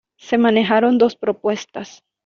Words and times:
Se 0.17 0.39
manejaron 0.39 0.97
dos 0.97 1.15
propuestas. 1.15 2.01